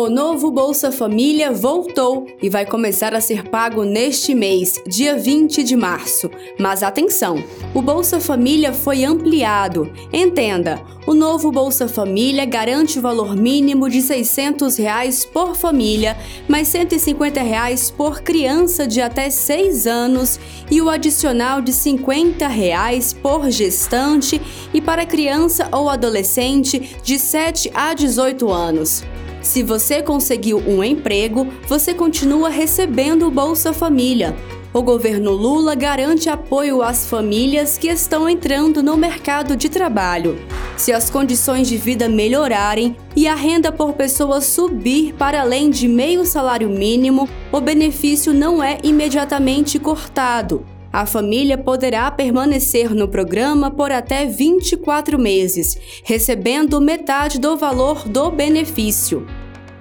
[0.00, 5.64] O novo Bolsa Família voltou e vai começar a ser pago neste mês, dia 20
[5.64, 6.30] de março.
[6.56, 7.42] Mas atenção,
[7.74, 9.92] o Bolsa Família foi ampliado.
[10.12, 16.68] Entenda, o novo Bolsa Família garante o valor mínimo de 600 reais por família, mais
[16.68, 20.38] 150 reais por criança de até 6 anos
[20.70, 24.40] e o adicional de 50 reais por gestante
[24.72, 29.02] e para criança ou adolescente de 7 a 18 anos.
[29.40, 34.36] Se você conseguiu um emprego, você continua recebendo o Bolsa Família.
[34.72, 40.38] O governo Lula garante apoio às famílias que estão entrando no mercado de trabalho.
[40.76, 45.88] Se as condições de vida melhorarem e a renda por pessoa subir para além de
[45.88, 50.64] meio salário mínimo, o benefício não é imediatamente cortado.
[50.92, 58.30] A família poderá permanecer no programa por até 24 meses, recebendo metade do valor do
[58.30, 59.26] benefício.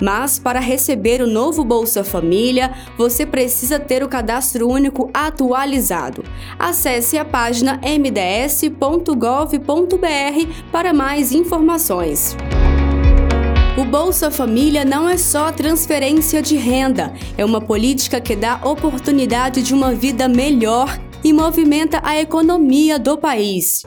[0.01, 6.23] Mas para receber o novo Bolsa Família, você precisa ter o cadastro único atualizado.
[6.57, 9.07] Acesse a página mds.gov.br
[10.71, 12.35] para mais informações.
[13.77, 19.61] O Bolsa Família não é só transferência de renda, é uma política que dá oportunidade
[19.61, 23.83] de uma vida melhor e movimenta a economia do país.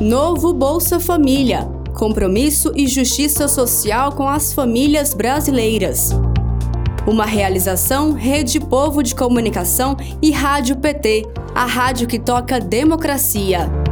[0.00, 6.10] Novo Bolsa Família compromisso e justiça social com as famílias brasileiras.
[7.06, 13.85] Uma realização Rede Povo de Comunicação e Rádio PT, a rádio que toca democracia.